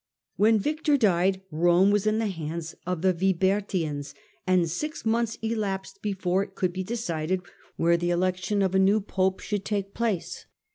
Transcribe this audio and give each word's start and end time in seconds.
When 0.35 0.57
Victor 0.57 0.97
died, 0.97 1.41
Rome 1.51 1.91
was 1.91 2.07
in 2.07 2.17
the 2.17 2.25
hands 2.25 2.73
of 2.87 3.01
tlm 3.01 3.37
WibOTtians, 3.37 4.15
and 4.47 4.67
six 4.67 5.05
months 5.05 5.37
elapsed 5.43 6.01
before 6.01 6.41
it 6.41 6.55
could 6.55 6.73
be 6.73 6.83
decideowhere 6.83 7.99
the 7.99 8.09
election 8.09 8.63
of 8.63 8.73
a 8.73 8.79
new 8.79 8.99
pope 8.99 9.41
should 9.41 9.63
take 9.63 9.93
place. 9.93 10.47